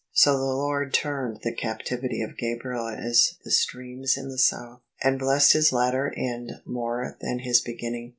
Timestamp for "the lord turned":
0.35-1.41